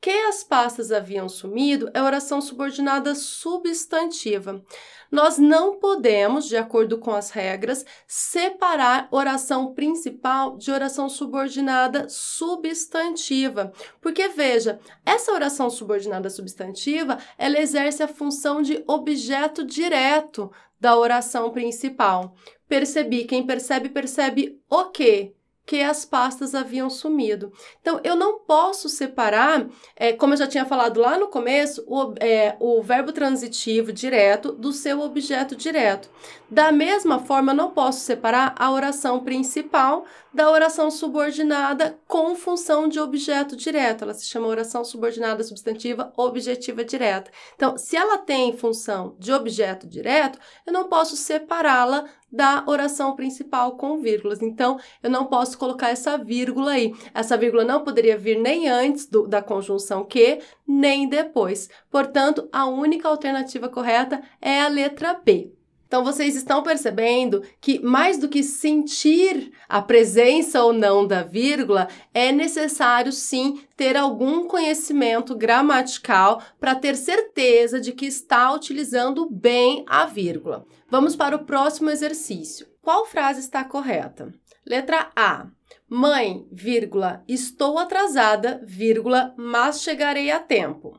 que 0.00 0.10
as 0.10 0.42
pastas 0.42 0.90
haviam 0.90 1.28
sumido 1.28 1.90
é 1.92 2.02
oração 2.02 2.40
subordinada 2.40 3.14
substantiva. 3.14 4.64
Nós 5.10 5.38
não 5.38 5.78
podemos, 5.78 6.46
de 6.46 6.56
acordo 6.56 6.96
com 6.98 7.12
as 7.12 7.30
regras, 7.30 7.84
separar 8.06 9.08
oração 9.10 9.74
principal 9.74 10.56
de 10.56 10.70
oração 10.70 11.08
subordinada 11.08 12.08
substantiva. 12.08 13.72
Porque 14.00 14.28
veja, 14.28 14.78
essa 15.04 15.32
oração 15.32 15.68
subordinada 15.68 16.30
substantiva, 16.30 17.18
ela 17.36 17.58
exerce 17.58 18.02
a 18.02 18.08
função 18.08 18.62
de 18.62 18.82
objeto 18.86 19.64
direto 19.64 20.50
da 20.80 20.96
oração 20.96 21.50
principal. 21.50 22.34
Percebi, 22.66 23.24
quem 23.24 23.44
percebe 23.44 23.88
percebe 23.88 24.62
o 24.70 24.86
quê? 24.86 25.34
Que 25.70 25.80
as 25.80 26.04
pastas 26.04 26.52
haviam 26.52 26.90
sumido. 26.90 27.52
Então, 27.80 28.00
eu 28.02 28.16
não 28.16 28.40
posso 28.40 28.88
separar, 28.88 29.68
é, 29.94 30.12
como 30.12 30.32
eu 30.32 30.36
já 30.36 30.48
tinha 30.48 30.66
falado 30.66 30.98
lá 30.98 31.16
no 31.16 31.28
começo, 31.28 31.84
o, 31.86 32.12
é, 32.18 32.56
o 32.58 32.82
verbo 32.82 33.12
transitivo 33.12 33.92
direto 33.92 34.50
do 34.50 34.72
seu 34.72 35.00
objeto 35.00 35.54
direto. 35.54 36.10
Da 36.50 36.72
mesma 36.72 37.20
forma, 37.20 37.54
não 37.54 37.70
posso 37.70 38.00
separar 38.00 38.52
a 38.58 38.72
oração 38.72 39.20
principal 39.20 40.04
da 40.34 40.50
oração 40.50 40.90
subordinada 40.90 41.96
com 42.08 42.34
função 42.34 42.88
de 42.88 42.98
objeto 42.98 43.54
direto. 43.54 44.02
Ela 44.02 44.14
se 44.14 44.26
chama 44.26 44.48
oração 44.48 44.84
subordinada 44.84 45.44
substantiva 45.44 46.12
objetiva 46.16 46.84
direta. 46.84 47.30
Então, 47.54 47.78
se 47.78 47.96
ela 47.96 48.18
tem 48.18 48.56
função 48.56 49.14
de 49.20 49.32
objeto 49.32 49.86
direto, 49.86 50.36
eu 50.66 50.72
não 50.72 50.88
posso 50.88 51.16
separá-la 51.16 52.06
da 52.32 52.64
oração 52.66 53.14
principal 53.14 53.76
com 53.76 54.00
vírgulas. 54.00 54.40
Então, 54.42 54.78
eu 55.02 55.10
não 55.10 55.26
posso 55.26 55.58
colocar 55.58 55.90
essa 55.90 56.16
vírgula 56.16 56.72
aí. 56.72 56.94
Essa 57.12 57.36
vírgula 57.36 57.64
não 57.64 57.84
poderia 57.84 58.16
vir 58.16 58.38
nem 58.38 58.68
antes 58.68 59.06
do, 59.06 59.26
da 59.26 59.42
conjunção 59.42 60.04
que, 60.04 60.40
nem 60.66 61.08
depois. 61.08 61.68
Portanto, 61.90 62.48
a 62.52 62.66
única 62.66 63.08
alternativa 63.08 63.68
correta 63.68 64.22
é 64.40 64.60
a 64.60 64.68
letra 64.68 65.14
B. 65.14 65.59
Então 65.90 66.04
vocês 66.04 66.36
estão 66.36 66.62
percebendo 66.62 67.42
que 67.60 67.80
mais 67.80 68.16
do 68.16 68.28
que 68.28 68.44
sentir 68.44 69.50
a 69.68 69.82
presença 69.82 70.62
ou 70.62 70.72
não 70.72 71.04
da 71.04 71.24
vírgula, 71.24 71.88
é 72.14 72.30
necessário 72.30 73.10
sim 73.10 73.64
ter 73.76 73.96
algum 73.96 74.46
conhecimento 74.46 75.34
gramatical 75.34 76.40
para 76.60 76.76
ter 76.76 76.96
certeza 76.96 77.80
de 77.80 77.90
que 77.90 78.06
está 78.06 78.52
utilizando 78.52 79.28
bem 79.28 79.84
a 79.88 80.06
vírgula. 80.06 80.64
Vamos 80.88 81.16
para 81.16 81.34
o 81.34 81.44
próximo 81.44 81.90
exercício. 81.90 82.68
Qual 82.80 83.04
frase 83.04 83.40
está 83.40 83.64
correta? 83.64 84.32
Letra 84.64 85.10
A. 85.16 85.48
Mãe, 85.88 86.46
vírgula, 86.52 87.24
estou 87.26 87.80
atrasada, 87.80 88.60
vírgula, 88.64 89.34
mas 89.36 89.82
chegarei 89.82 90.30
a 90.30 90.38
tempo. 90.38 90.96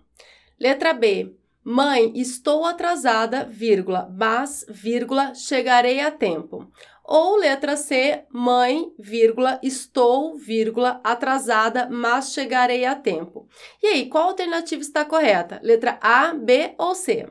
Letra 0.59 0.93
B. 0.93 1.33
Mãe, 1.63 2.11
estou 2.15 2.65
atrasada, 2.65 3.45
vírgula, 3.45 4.09
mas, 4.17 4.65
vírgula, 4.67 5.35
chegarei 5.35 5.99
a 5.99 6.09
tempo. 6.09 6.67
Ou 7.05 7.35
letra 7.35 7.75
C, 7.77 8.25
mãe, 8.31 8.91
vírgula, 8.97 9.59
estou, 9.61 10.37
vírgula, 10.37 10.99
atrasada, 11.03 11.87
mas 11.89 12.33
chegarei 12.33 12.85
a 12.85 12.95
tempo. 12.95 13.47
E 13.81 13.87
aí, 13.87 14.09
qual 14.09 14.29
alternativa 14.29 14.81
está 14.81 15.05
correta? 15.05 15.59
Letra 15.61 15.99
A, 16.01 16.33
B 16.33 16.73
ou 16.79 16.95
C? 16.95 17.27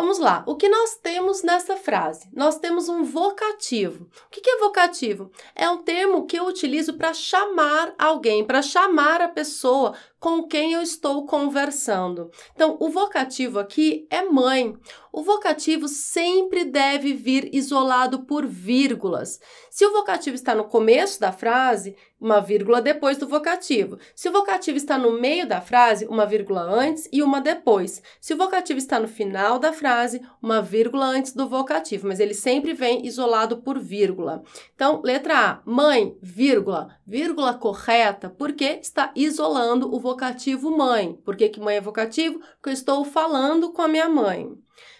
Vamos 0.00 0.18
lá, 0.18 0.42
o 0.46 0.56
que 0.56 0.66
nós 0.66 0.96
temos 0.96 1.42
nessa 1.42 1.76
frase? 1.76 2.26
Nós 2.32 2.58
temos 2.58 2.88
um 2.88 3.04
vocativo. 3.04 4.08
O 4.28 4.30
que 4.30 4.48
é 4.48 4.56
vocativo? 4.56 5.30
É 5.54 5.68
um 5.68 5.82
termo 5.82 6.24
que 6.24 6.38
eu 6.38 6.46
utilizo 6.46 6.94
para 6.94 7.12
chamar 7.12 7.92
alguém, 7.98 8.42
para 8.42 8.62
chamar 8.62 9.20
a 9.20 9.28
pessoa 9.28 9.94
com 10.20 10.42
quem 10.42 10.74
eu 10.74 10.82
estou 10.82 11.24
conversando. 11.24 12.30
Então, 12.54 12.76
o 12.78 12.90
vocativo 12.90 13.58
aqui 13.58 14.06
é 14.10 14.22
mãe. 14.22 14.76
O 15.10 15.22
vocativo 15.22 15.88
sempre 15.88 16.64
deve 16.64 17.14
vir 17.14 17.48
isolado 17.52 18.20
por 18.20 18.46
vírgulas. 18.46 19.40
Se 19.70 19.84
o 19.86 19.92
vocativo 19.92 20.36
está 20.36 20.54
no 20.54 20.64
começo 20.64 21.18
da 21.18 21.32
frase, 21.32 21.96
uma 22.20 22.38
vírgula 22.38 22.82
depois 22.82 23.16
do 23.16 23.26
vocativo. 23.26 23.98
Se 24.14 24.28
o 24.28 24.32
vocativo 24.32 24.76
está 24.76 24.98
no 24.98 25.18
meio 25.18 25.48
da 25.48 25.60
frase, 25.60 26.06
uma 26.06 26.26
vírgula 26.26 26.60
antes 26.60 27.08
e 27.10 27.22
uma 27.22 27.40
depois. 27.40 28.02
Se 28.20 28.34
o 28.34 28.36
vocativo 28.36 28.78
está 28.78 29.00
no 29.00 29.08
final 29.08 29.58
da 29.58 29.72
frase, 29.72 30.20
uma 30.40 30.60
vírgula 30.60 31.06
antes 31.06 31.32
do 31.32 31.48
vocativo, 31.48 32.06
mas 32.06 32.20
ele 32.20 32.34
sempre 32.34 32.74
vem 32.74 33.06
isolado 33.06 33.62
por 33.62 33.78
vírgula. 33.78 34.42
Então, 34.74 35.00
letra 35.02 35.38
A, 35.38 35.60
mãe, 35.64 36.16
vírgula, 36.20 36.94
vírgula 37.06 37.54
correta, 37.54 38.28
porque 38.28 38.78
está 38.82 39.10
isolando 39.16 39.92
o 39.92 39.98
vocativo 39.98 40.09
vocativo 40.10 40.76
mãe. 40.76 41.14
Por 41.24 41.36
que, 41.36 41.48
que 41.48 41.60
mãe 41.60 41.76
é 41.76 41.80
vocativo? 41.80 42.40
Porque 42.40 42.70
eu 42.70 42.72
estou 42.72 43.04
falando 43.04 43.72
com 43.72 43.80
a 43.80 43.88
minha 43.88 44.08
mãe. 44.08 44.50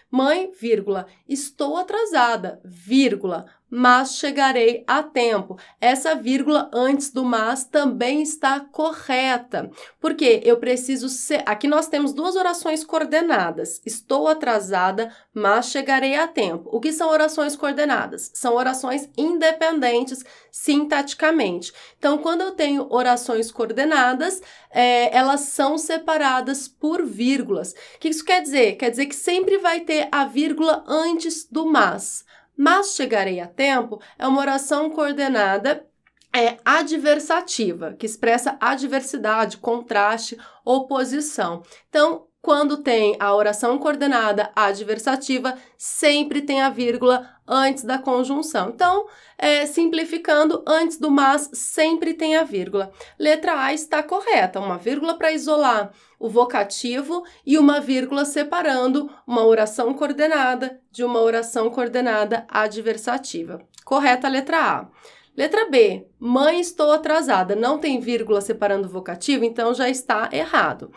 Mãe, 0.09 0.51
vírgula, 0.59 1.05
estou 1.27 1.77
atrasada, 1.77 2.61
vírgula, 2.63 3.45
mas 3.71 4.17
chegarei 4.17 4.83
a 4.85 5.01
tempo. 5.01 5.57
Essa 5.79 6.13
vírgula 6.13 6.69
antes 6.73 7.09
do 7.09 7.23
mas 7.23 7.63
também 7.63 8.21
está 8.21 8.59
correta, 8.59 9.71
porque 9.99 10.41
eu 10.43 10.57
preciso 10.57 11.07
ser. 11.07 11.41
Aqui 11.45 11.69
nós 11.69 11.87
temos 11.87 12.11
duas 12.11 12.35
orações 12.35 12.83
coordenadas. 12.83 13.81
Estou 13.85 14.27
atrasada, 14.27 15.15
mas 15.33 15.67
chegarei 15.67 16.15
a 16.15 16.27
tempo. 16.27 16.69
O 16.73 16.81
que 16.81 16.91
são 16.91 17.09
orações 17.09 17.55
coordenadas? 17.55 18.29
São 18.33 18.55
orações 18.55 19.09
independentes 19.17 20.25
sintaticamente. 20.51 21.71
Então, 21.97 22.17
quando 22.17 22.41
eu 22.41 22.51
tenho 22.51 22.87
orações 22.89 23.49
coordenadas, 23.49 24.41
é, 24.69 25.15
elas 25.15 25.41
são 25.41 25.77
separadas 25.77 26.67
por 26.67 27.05
vírgulas. 27.05 27.71
O 27.95 27.99
que 27.99 28.09
isso 28.09 28.25
quer 28.25 28.41
dizer? 28.41 28.75
Quer 28.75 28.89
dizer 28.89 29.05
que 29.05 29.15
sempre 29.15 29.57
vai 29.57 29.79
ter 29.79 30.09
a 30.11 30.25
vírgula 30.25 30.83
antes 30.87 31.47
do 31.49 31.65
mas 31.65 32.25
mas 32.57 32.95
chegarei 32.95 33.39
a 33.39 33.47
tempo 33.47 34.01
é 34.17 34.27
uma 34.27 34.41
oração 34.41 34.89
coordenada 34.89 35.85
é 36.33 36.57
adversativa, 36.63 37.93
que 37.99 38.05
expressa 38.05 38.57
adversidade, 38.59 39.57
contraste, 39.57 40.37
oposição. 40.63 41.61
Então, 41.89 42.25
quando 42.41 42.77
tem 42.77 43.15
a 43.19 43.35
oração 43.35 43.77
coordenada 43.77 44.51
adversativa, 44.55 45.57
sempre 45.77 46.41
tem 46.41 46.61
a 46.61 46.69
vírgula 46.69 47.29
antes 47.47 47.83
da 47.83 47.99
conjunção. 47.99 48.69
Então, 48.69 49.05
é, 49.37 49.65
simplificando, 49.65 50.63
antes 50.65 50.97
do 50.97 51.11
mas 51.11 51.49
sempre 51.53 52.13
tem 52.13 52.37
a 52.37 52.43
vírgula. 52.43 52.91
Letra 53.19 53.61
A 53.61 53.73
está 53.73 54.01
correta, 54.01 54.59
uma 54.59 54.77
vírgula 54.77 55.15
para 55.17 55.31
isolar 55.31 55.91
o 56.21 56.29
vocativo 56.29 57.25
e 57.43 57.57
uma 57.57 57.81
vírgula 57.81 58.23
separando 58.23 59.09
uma 59.25 59.43
oração 59.43 59.93
coordenada 59.93 60.79
de 60.91 61.03
uma 61.03 61.19
oração 61.19 61.69
coordenada 61.71 62.45
adversativa. 62.47 63.59
Correta 63.83 64.27
a 64.27 64.29
letra 64.29 64.57
A. 64.59 64.87
Letra 65.35 65.67
B, 65.69 66.05
mãe, 66.19 66.59
estou 66.59 66.91
atrasada. 66.91 67.55
Não 67.55 67.79
tem 67.79 67.99
vírgula 67.99 68.39
separando 68.39 68.87
o 68.87 68.91
vocativo, 68.91 69.43
então 69.43 69.73
já 69.73 69.89
está 69.89 70.29
errado. 70.31 70.91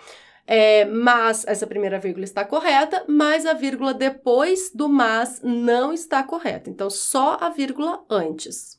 É, 0.47 0.85
mas 0.85 1.47
essa 1.47 1.67
primeira 1.67 1.99
vírgula 1.99 2.25
está 2.25 2.45
correta, 2.45 3.03
mas 3.09 3.47
a 3.47 3.55
vírgula 3.55 3.95
depois 3.95 4.71
do 4.75 4.89
mas 4.89 5.41
não 5.43 5.93
está 5.93 6.23
correta. 6.23 6.69
Então, 6.69 6.91
só 6.91 7.39
a 7.41 7.49
vírgula 7.49 8.05
antes. 8.11 8.77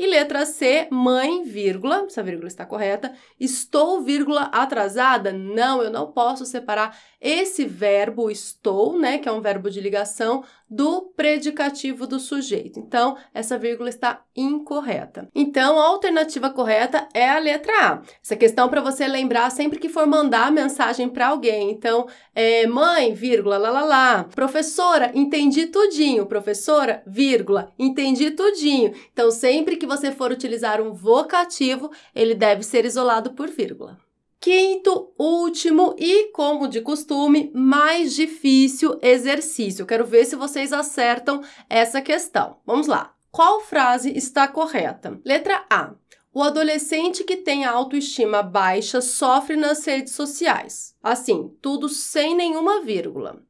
E 0.00 0.06
letra 0.06 0.46
C, 0.46 0.88
mãe, 0.90 1.42
vírgula, 1.42 2.06
essa 2.06 2.22
vírgula 2.22 2.48
está 2.48 2.64
correta. 2.64 3.12
Estou, 3.38 4.00
vírgula, 4.00 4.44
atrasada? 4.44 5.30
Não, 5.30 5.82
eu 5.82 5.90
não 5.90 6.10
posso 6.10 6.46
separar 6.46 6.96
esse 7.20 7.66
verbo 7.66 8.30
estou, 8.30 8.98
né, 8.98 9.18
que 9.18 9.28
é 9.28 9.32
um 9.32 9.42
verbo 9.42 9.68
de 9.68 9.78
ligação, 9.78 10.42
do 10.70 11.02
predicativo 11.16 12.06
do 12.06 12.20
sujeito. 12.20 12.78
Então, 12.78 13.16
essa 13.34 13.58
vírgula 13.58 13.88
está 13.88 14.22
incorreta. 14.36 15.28
Então, 15.34 15.78
a 15.78 15.88
alternativa 15.88 16.48
correta 16.48 17.08
é 17.12 17.28
a 17.28 17.40
letra 17.40 17.72
A. 17.72 18.02
Essa 18.24 18.36
questão 18.36 18.68
para 18.68 18.80
você 18.80 19.06
lembrar 19.08 19.50
sempre 19.50 19.80
que 19.80 19.88
for 19.88 20.06
mandar 20.06 20.52
mensagem 20.52 21.08
para 21.08 21.26
alguém. 21.26 21.72
Então, 21.72 22.06
é, 22.34 22.68
mãe, 22.68 23.12
vírgula, 23.12 23.58
lá, 23.58 23.70
lá, 23.70 23.84
lá. 23.84 24.24
Professora, 24.32 25.10
entendi 25.12 25.66
tudinho. 25.66 26.24
Professora, 26.24 27.02
vírgula, 27.04 27.72
entendi 27.76 28.30
tudinho. 28.30 28.94
Então, 29.12 29.30
sempre 29.32 29.76
que 29.76 29.86
você 29.90 30.12
for 30.12 30.30
utilizar 30.30 30.80
um 30.80 30.92
vocativo, 30.92 31.90
ele 32.14 32.34
deve 32.34 32.62
ser 32.62 32.84
isolado 32.84 33.32
por 33.32 33.48
vírgula. 33.48 33.98
Quinto, 34.40 35.12
último 35.18 35.94
e, 35.98 36.30
como 36.32 36.68
de 36.68 36.80
costume, 36.80 37.50
mais 37.52 38.14
difícil 38.14 38.98
exercício. 39.02 39.84
Quero 39.84 40.06
ver 40.06 40.24
se 40.24 40.36
vocês 40.36 40.72
acertam 40.72 41.42
essa 41.68 42.00
questão. 42.00 42.56
Vamos 42.64 42.86
lá. 42.86 43.12
Qual 43.30 43.60
frase 43.60 44.16
está 44.16 44.48
correta? 44.48 45.20
Letra 45.24 45.66
A. 45.68 45.92
O 46.32 46.42
adolescente 46.42 47.24
que 47.24 47.36
tem 47.36 47.64
autoestima 47.64 48.42
baixa 48.42 49.00
sofre 49.00 49.56
nas 49.56 49.84
redes 49.84 50.14
sociais. 50.14 50.94
Assim, 51.02 51.54
tudo 51.60 51.88
sem 51.88 52.34
nenhuma 52.36 52.80
vírgula. 52.80 53.42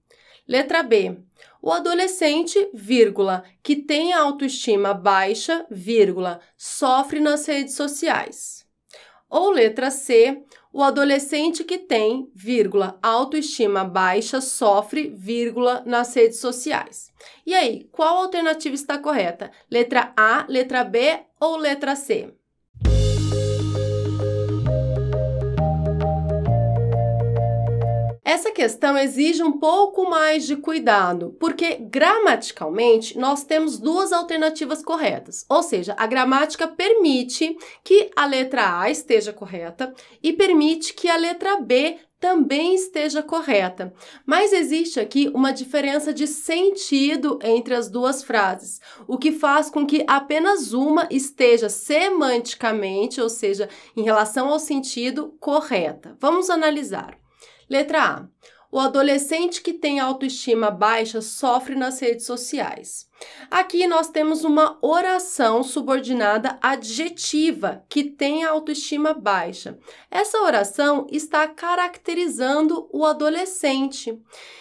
Letra 0.49 0.83
B. 0.83 1.19
O 1.63 1.71
adolescente, 1.71 2.71
vírgula, 2.73 3.45
que 3.63 3.77
tem 3.77 4.13
autoestima 4.13 4.95
baixa, 4.95 5.67
vírgula, 5.71 6.41
sofre 6.57 7.21
nas 7.21 7.47
redes 7.47 7.75
sociais. 7.75 8.67
Ou 9.29 9.51
letra 9.51 9.91
C, 9.91 10.43
o 10.73 10.83
adolescente 10.83 11.63
que 11.63 11.79
tem, 11.79 12.31
vírgula, 12.35 12.99
autoestima 13.03 13.85
baixa 13.85 14.41
sofre, 14.41 15.11
vírgula, 15.17 15.83
nas 15.85 16.15
redes 16.15 16.39
sociais. 16.39 17.13
E 17.45 17.55
aí, 17.55 17.89
qual 17.93 18.19
alternativa 18.19 18.75
está 18.75 18.99
correta? 18.99 19.51
Letra 19.71 20.13
A, 20.17 20.47
letra 20.49 20.83
B 20.83 21.21
ou 21.39 21.57
letra 21.57 21.95
C? 21.95 22.35
Essa 28.31 28.53
questão 28.53 28.97
exige 28.97 29.43
um 29.43 29.59
pouco 29.59 30.09
mais 30.09 30.47
de 30.47 30.55
cuidado, 30.55 31.37
porque 31.41 31.75
gramaticalmente 31.75 33.19
nós 33.19 33.43
temos 33.43 33.77
duas 33.77 34.13
alternativas 34.13 34.85
corretas. 34.85 35.45
Ou 35.49 35.65
seja, 35.65 35.97
a 35.99 36.07
gramática 36.07 36.69
permite 36.69 37.59
que 37.83 38.09
a 38.15 38.25
letra 38.27 38.83
A 38.83 38.89
esteja 38.89 39.33
correta 39.33 39.93
e 40.23 40.33
permite 40.33 40.95
que 40.95 41.09
a 41.09 41.17
letra 41.17 41.61
B 41.61 41.99
também 42.21 42.73
esteja 42.73 43.21
correta. 43.21 43.93
Mas 44.25 44.53
existe 44.53 45.01
aqui 45.01 45.29
uma 45.35 45.51
diferença 45.51 46.15
de 46.15 46.29
sentido 46.29 47.37
entre 47.43 47.75
as 47.75 47.91
duas 47.91 48.23
frases, 48.23 48.81
o 49.09 49.19
que 49.19 49.33
faz 49.33 49.69
com 49.69 49.85
que 49.85 50.05
apenas 50.07 50.73
uma 50.73 51.09
esteja 51.11 51.69
semanticamente, 51.69 53.21
ou 53.21 53.29
seja, 53.29 53.69
em 53.97 54.05
relação 54.05 54.51
ao 54.51 54.61
sentido, 54.61 55.35
correta. 55.41 56.17
Vamos 56.21 56.49
analisar. 56.49 57.19
Letra 57.71 58.03
A. 58.03 58.27
O 58.73 58.79
adolescente 58.81 59.63
que 59.63 59.73
tem 59.73 60.01
autoestima 60.01 60.73
baixa 60.73 61.21
sofre 61.21 61.77
nas 61.77 62.01
redes 62.01 62.27
sociais. 62.27 63.09
Aqui 63.51 63.87
nós 63.87 64.09
temos 64.09 64.45
uma 64.45 64.77
oração 64.81 65.63
subordinada 65.63 66.59
adjetiva 66.61 67.85
que 67.89 68.05
tem 68.05 68.45
autoestima 68.45 69.15
baixa. 69.15 69.79
Essa 70.11 70.41
oração 70.41 71.07
está 71.11 71.47
caracterizando 71.47 72.89
o 72.93 73.05
adolescente. 73.05 74.21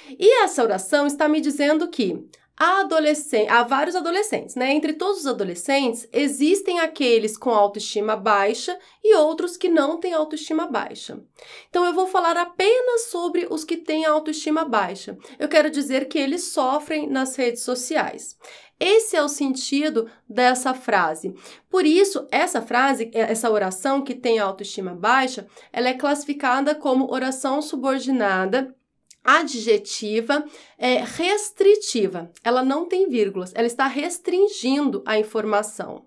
E 0.10 0.44
essa 0.44 0.64
oração 0.64 1.08
está 1.08 1.28
me 1.28 1.42
dizendo 1.42 1.88
que 1.88 2.28
adolescente, 2.60 3.50
há 3.50 3.64
vários 3.64 3.96
adolescentes, 3.96 4.56
né? 4.56 4.74
Entre 4.74 4.92
todos 4.92 5.22
os 5.22 5.28
adolescentes, 5.28 6.08
existem 6.12 6.82
aqueles 6.82 7.38
com 7.38 7.52
autoestima 7.52 8.18
baixa 8.18 8.78
e 9.02 9.16
outros 9.16 9.56
que 9.56 9.70
não 9.70 9.98
têm 9.98 10.14
autoestima 10.14 10.68
baixa. 10.68 11.24
Então, 11.70 11.86
eu 11.86 11.94
vou 11.94 12.06
falar 12.06 12.36
apenas 12.36 13.06
sobre 13.06 13.48
os 13.50 13.64
que 13.64 13.78
têm 13.78 14.06
autoestima 14.06 14.66
baixa. 14.66 15.18
Eu 15.40 15.48
quero 15.48 15.70
dizer 15.70 16.10
que 16.10 16.20
eles 16.20 16.44
sofrem 16.44 17.10
nas 17.10 17.38
redes 17.38 17.64
sociais. 17.64 18.38
Esse 18.78 19.16
é 19.16 19.24
o 19.24 19.28
sentido 19.28 20.10
dessa 20.28 20.74
frase. 20.74 21.34
Por 21.70 21.86
isso, 21.86 22.28
essa 22.32 22.62
frase, 22.62 23.10
essa 23.14 23.50
oração 23.50 24.02
que 24.02 24.16
tem 24.16 24.40
autoestima 24.40 24.94
baixa, 24.94 25.48
ela 25.72 25.90
é 25.90 25.94
classificada 25.94 26.74
como 26.74 27.12
oração 27.12 27.62
subordinada 27.62 28.74
adjetiva 29.24 30.46
é 30.78 31.04
restritiva. 31.04 32.32
Ela 32.44 32.64
não 32.64 32.88
tem 32.88 33.10
vírgulas, 33.10 33.54
ela 33.56 33.68
está 33.68 33.88
restringindo 33.88 35.04
a 35.06 35.18
informação. 35.18 36.06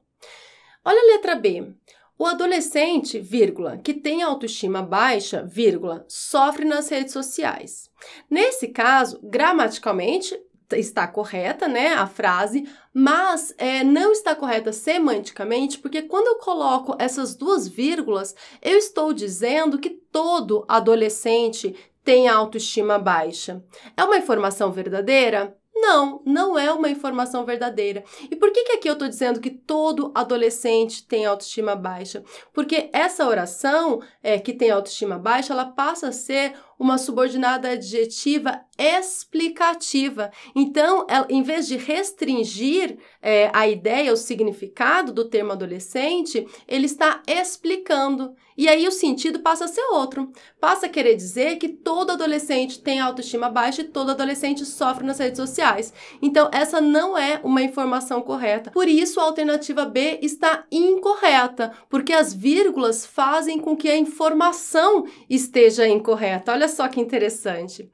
Olha 0.84 1.00
a 1.00 1.14
letra 1.14 1.34
B. 1.36 1.74
O 2.18 2.26
adolescente, 2.26 3.18
vírgula, 3.18 3.78
que 3.78 3.94
tem 3.94 4.22
autoestima 4.22 4.82
baixa, 4.82 5.42
vírgula, 5.42 6.04
sofre 6.08 6.64
nas 6.64 6.88
redes 6.88 7.12
sociais. 7.12 7.90
Nesse 8.30 8.68
caso, 8.68 9.18
gramaticalmente, 9.22 10.38
está 10.76 11.06
correta, 11.06 11.68
né, 11.68 11.94
a 11.94 12.06
frase, 12.06 12.68
mas 12.92 13.54
é, 13.58 13.84
não 13.84 14.12
está 14.12 14.34
correta 14.34 14.72
semanticamente, 14.72 15.78
porque 15.78 16.02
quando 16.02 16.28
eu 16.28 16.36
coloco 16.36 16.96
essas 16.98 17.34
duas 17.34 17.66
vírgulas, 17.68 18.34
eu 18.60 18.78
estou 18.78 19.12
dizendo 19.12 19.78
que 19.78 19.90
todo 19.90 20.64
adolescente 20.68 21.74
tem 22.04 22.28
autoestima 22.28 22.98
baixa. 22.98 23.62
É 23.96 24.04
uma 24.04 24.18
informação 24.18 24.72
verdadeira? 24.72 25.56
Não, 25.74 26.22
não 26.24 26.58
é 26.58 26.70
uma 26.70 26.90
informação 26.90 27.44
verdadeira. 27.44 28.04
E 28.30 28.36
por 28.36 28.52
que, 28.52 28.62
que 28.64 28.72
aqui 28.72 28.88
eu 28.88 28.92
estou 28.92 29.08
dizendo 29.08 29.40
que 29.40 29.50
todo 29.50 30.12
adolescente 30.14 31.06
tem 31.06 31.24
autoestima 31.24 31.74
baixa? 31.74 32.22
Porque 32.52 32.90
essa 32.92 33.26
oração 33.26 34.00
é, 34.22 34.38
que 34.38 34.52
tem 34.52 34.70
autoestima 34.70 35.18
baixa, 35.18 35.52
ela 35.52 35.64
passa 35.64 36.08
a 36.08 36.12
ser 36.12 36.54
uma 36.78 36.98
subordinada 36.98 37.70
adjetiva 37.70 38.60
explicativa. 38.78 40.30
Então, 40.54 41.06
ela, 41.08 41.26
em 41.28 41.42
vez 41.42 41.68
de 41.68 41.76
restringir 41.76 42.98
é, 43.20 43.50
a 43.52 43.68
ideia, 43.68 44.12
o 44.12 44.16
significado 44.16 45.12
do 45.12 45.28
termo 45.28 45.52
adolescente, 45.52 46.46
ele 46.66 46.86
está 46.86 47.22
explicando. 47.26 48.34
E 48.56 48.68
aí 48.68 48.86
o 48.86 48.92
sentido 48.92 49.40
passa 49.40 49.64
a 49.64 49.68
ser 49.68 49.82
outro. 49.92 50.30
Passa 50.60 50.86
a 50.86 50.88
querer 50.88 51.14
dizer 51.14 51.56
que 51.56 51.68
todo 51.68 52.10
adolescente 52.10 52.80
tem 52.80 53.00
autoestima 53.00 53.48
baixa 53.48 53.80
e 53.80 53.84
todo 53.84 54.10
adolescente 54.10 54.64
sofre 54.64 55.06
nas 55.06 55.18
redes 55.18 55.38
sociais. 55.38 55.92
Então, 56.20 56.50
essa 56.52 56.80
não 56.80 57.16
é 57.16 57.40
uma 57.42 57.62
informação 57.62 58.20
correta. 58.20 58.70
Por 58.70 58.88
isso, 58.88 59.20
a 59.20 59.24
alternativa 59.24 59.84
B 59.84 60.18
está 60.20 60.64
incorreta, 60.70 61.72
porque 61.88 62.12
as 62.12 62.34
vírgulas 62.34 63.06
fazem 63.06 63.58
com 63.58 63.76
que 63.76 63.88
a 63.88 63.96
informação 63.96 65.06
esteja 65.30 65.88
incorreta. 65.88 66.52
Olha 66.62 66.68
só 66.68 66.86
que 66.86 67.00
interessante. 67.00 67.90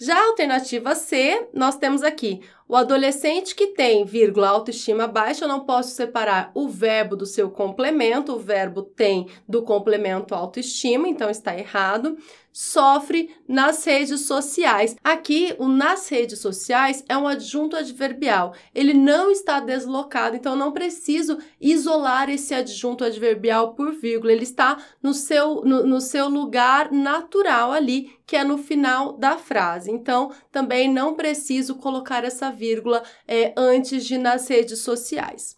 Já 0.00 0.16
a 0.16 0.26
alternativa 0.26 0.94
C, 0.94 1.48
nós 1.52 1.76
temos 1.76 2.04
aqui 2.04 2.40
o 2.68 2.76
adolescente 2.76 3.54
que 3.54 3.68
tem, 3.68 4.04
vírgula, 4.04 4.48
autoestima 4.48 5.06
baixa, 5.06 5.44
eu 5.44 5.48
não 5.48 5.60
posso 5.60 5.90
separar 5.90 6.50
o 6.54 6.68
verbo 6.68 7.16
do 7.16 7.26
seu 7.26 7.50
complemento, 7.50 8.32
o 8.32 8.38
verbo 8.38 8.82
tem 8.82 9.28
do 9.48 9.62
complemento 9.62 10.34
autoestima, 10.34 11.08
então 11.08 11.28
está 11.28 11.56
errado. 11.56 12.16
Sofre 12.52 13.34
nas 13.48 13.82
redes 13.82 14.26
sociais. 14.26 14.94
Aqui, 15.02 15.56
o 15.58 15.68
nas 15.68 16.08
redes 16.08 16.38
sociais 16.38 17.02
é 17.08 17.16
um 17.16 17.26
adjunto 17.26 17.76
adverbial. 17.76 18.52
Ele 18.74 18.92
não 18.92 19.30
está 19.30 19.58
deslocado, 19.58 20.36
então 20.36 20.52
eu 20.52 20.58
não 20.58 20.70
preciso 20.70 21.38
isolar 21.58 22.28
esse 22.28 22.54
adjunto 22.54 23.04
adverbial 23.04 23.74
por 23.74 23.92
vírgula. 23.92 24.32
Ele 24.32 24.42
está 24.42 24.76
no 25.02 25.14
seu, 25.14 25.62
no, 25.62 25.86
no 25.86 26.00
seu 26.00 26.28
lugar 26.28 26.92
natural 26.92 27.72
ali, 27.72 28.12
que 28.26 28.36
é 28.36 28.44
no 28.44 28.58
final 28.58 29.12
da 29.14 29.36
frase. 29.36 29.90
Então, 29.90 30.32
também 30.50 30.92
não 30.92 31.14
preciso 31.14 31.76
colocar 31.76 32.24
essa 32.24 32.50
vírgula 32.50 33.02
é, 33.26 33.52
antes 33.56 34.04
de 34.04 34.18
nas 34.18 34.48
redes 34.48 34.80
sociais. 34.80 35.56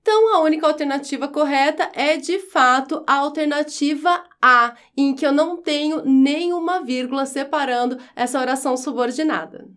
Então, 0.00 0.34
a 0.34 0.40
única 0.40 0.66
alternativa 0.66 1.28
correta 1.28 1.90
é 1.92 2.16
de 2.16 2.38
fato 2.38 3.04
a 3.06 3.16
alternativa 3.16 4.24
A, 4.40 4.74
em 4.96 5.14
que 5.14 5.26
eu 5.26 5.32
não 5.32 5.58
tenho 5.58 6.02
nenhuma 6.04 6.82
vírgula 6.82 7.26
separando 7.26 7.98
essa 8.16 8.40
oração 8.40 8.76
subordinada. 8.76 9.68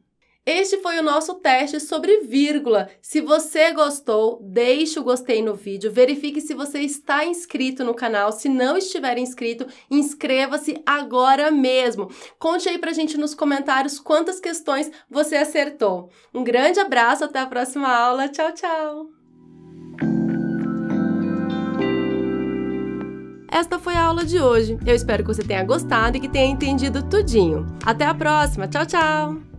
Este 0.44 0.78
foi 0.78 0.98
o 0.98 1.04
nosso 1.04 1.36
teste 1.36 1.80
sobre 1.80 2.22
vírgula. 2.22 2.90
Se 3.00 3.22
você 3.22 3.72
gostou, 3.74 4.40
deixe 4.42 5.00
o 5.00 5.04
gostei 5.04 5.40
no 5.40 5.54
vídeo, 5.54 5.92
verifique 5.92 6.42
se 6.42 6.56
você 6.56 6.80
está 6.80 7.24
inscrito 7.24 7.84
no 7.84 7.94
canal. 7.94 8.32
Se 8.32 8.50
não 8.50 8.76
estiver 8.76 9.20
inscrito, 9.20 9.68
inscreva-se 9.90 10.82
agora 10.84 11.52
mesmo. 11.52 12.10
Conte 12.40 12.68
aí 12.68 12.80
pra 12.80 12.92
gente 12.92 13.18
nos 13.18 13.36
comentários 13.36 14.00
quantas 14.00 14.40
questões 14.40 14.92
você 15.08 15.36
acertou. 15.36 16.10
Um 16.34 16.44
grande 16.44 16.80
abraço, 16.80 17.24
até 17.24 17.40
a 17.40 17.46
próxima 17.46 17.88
aula. 17.88 18.28
Tchau, 18.28 18.52
tchau! 18.52 19.10
Esta 23.52 23.78
foi 23.78 23.94
a 23.94 24.06
aula 24.06 24.26
de 24.26 24.40
hoje. 24.40 24.80
Eu 24.88 24.96
espero 24.96 25.24
que 25.24 25.32
você 25.32 25.44
tenha 25.44 25.64
gostado 25.64 26.18
e 26.18 26.20
que 26.20 26.30
tenha 26.30 26.52
entendido 26.52 27.08
tudinho. 27.08 27.68
Até 27.86 28.06
a 28.06 28.16
próxima. 28.16 28.68
Tchau, 28.68 28.86
tchau! 28.88 29.51